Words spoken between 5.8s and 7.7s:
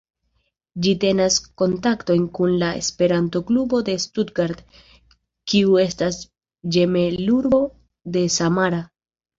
estas ĝemelurbo